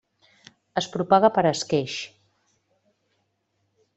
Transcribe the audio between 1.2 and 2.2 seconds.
per esqueix.